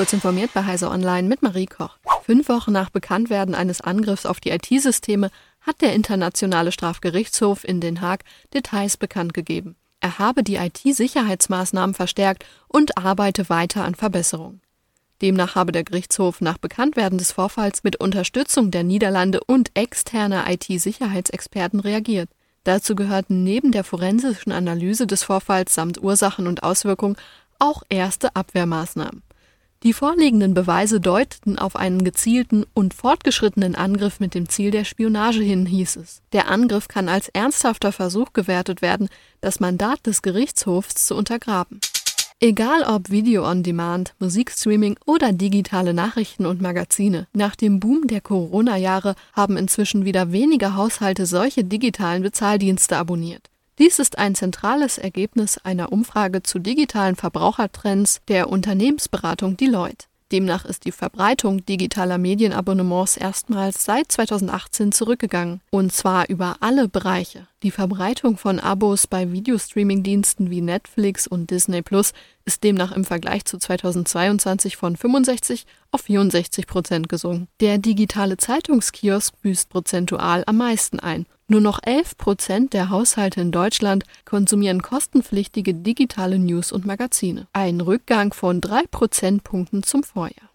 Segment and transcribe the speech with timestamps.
[0.00, 1.98] Kurz informiert bei Heise Online mit Marie Koch.
[2.22, 5.30] Fünf Wochen nach Bekanntwerden eines Angriffs auf die IT-Systeme
[5.60, 8.24] hat der Internationale Strafgerichtshof in Den Haag
[8.54, 9.76] Details bekannt gegeben.
[10.00, 14.62] Er habe die IT-Sicherheitsmaßnahmen verstärkt und arbeite weiter an Verbesserungen.
[15.20, 21.78] Demnach habe der Gerichtshof nach Bekanntwerden des Vorfalls mit Unterstützung der Niederlande und externer IT-Sicherheitsexperten
[21.78, 22.30] reagiert.
[22.64, 27.16] Dazu gehörten neben der forensischen Analyse des Vorfalls samt Ursachen und Auswirkungen
[27.58, 29.22] auch erste Abwehrmaßnahmen.
[29.82, 35.40] Die vorliegenden Beweise deuteten auf einen gezielten und fortgeschrittenen Angriff mit dem Ziel der Spionage
[35.40, 36.20] hin, hieß es.
[36.32, 39.08] Der Angriff kann als ernsthafter Versuch gewertet werden,
[39.40, 41.80] das Mandat des Gerichtshofs zu untergraben.
[42.40, 48.20] Egal ob Video on Demand, Musikstreaming oder digitale Nachrichten und Magazine, nach dem Boom der
[48.20, 53.48] Corona-Jahre haben inzwischen wieder weniger Haushalte solche digitalen Bezahldienste abonniert.
[53.80, 60.06] Dies ist ein zentrales Ergebnis einer Umfrage zu digitalen Verbrauchertrends der Unternehmensberatung Deloitte.
[60.32, 67.46] Demnach ist die Verbreitung digitaler Medienabonnements erstmals seit 2018 zurückgegangen, und zwar über alle Bereiche.
[67.62, 72.12] Die Verbreitung von Abos bei Videostreaming-Diensten wie Netflix und Disney Plus
[72.44, 77.48] ist demnach im Vergleich zu 2022 von 65 auf 64 Prozent gesunken.
[77.60, 83.52] Der digitale Zeitungskiosk büßt prozentual am meisten ein nur noch 11 Prozent der Haushalte in
[83.52, 87.48] Deutschland konsumieren kostenpflichtige digitale News und Magazine.
[87.52, 90.50] Ein Rückgang von drei Prozentpunkten zum Vorjahr.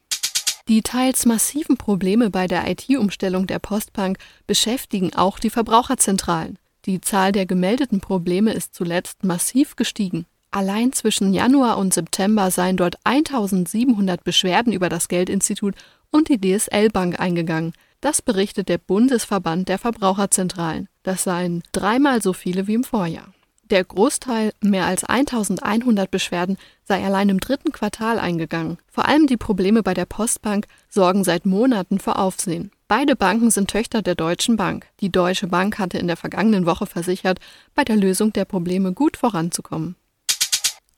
[0.68, 6.58] Die teils massiven Probleme bei der IT-Umstellung der Postbank beschäftigen auch die Verbraucherzentralen.
[6.86, 10.26] Die Zahl der gemeldeten Probleme ist zuletzt massiv gestiegen.
[10.50, 15.76] Allein zwischen Januar und September seien dort 1700 Beschwerden über das Geldinstitut
[16.12, 20.88] und die DSL Bank eingegangen, das berichtet der Bundesverband der Verbraucherzentralen.
[21.04, 23.34] Das seien dreimal so viele wie im Vorjahr.
[23.72, 28.78] Der Großteil, mehr als 1100 Beschwerden, sei allein im dritten Quartal eingegangen.
[28.92, 32.70] Vor allem die Probleme bei der Postbank sorgen seit Monaten für Aufsehen.
[32.88, 34.86] Beide Banken sind Töchter der Deutschen Bank.
[35.00, 37.40] Die Deutsche Bank hatte in der vergangenen Woche versichert,
[37.74, 39.96] bei der Lösung der Probleme gut voranzukommen.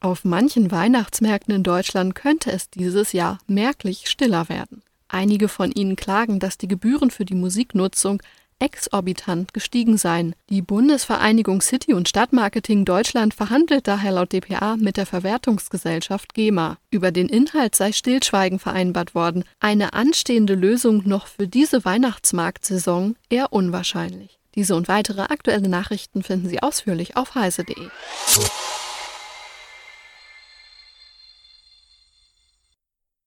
[0.02, 4.84] Auf manchen Weihnachtsmärkten in Deutschland könnte es dieses Jahr merklich stiller werden.
[5.10, 8.22] Einige von ihnen klagen, dass die Gebühren für die Musiknutzung
[8.60, 10.36] exorbitant gestiegen seien.
[10.50, 16.78] Die Bundesvereinigung City und Stadtmarketing Deutschland verhandelt daher laut dpa mit der Verwertungsgesellschaft GEMA.
[16.90, 19.44] Über den Inhalt sei Stillschweigen vereinbart worden.
[19.60, 24.40] Eine anstehende Lösung noch für diese Weihnachtsmarktsaison eher unwahrscheinlich.
[24.56, 27.90] Diese und weitere aktuelle Nachrichten finden Sie ausführlich auf heise.de.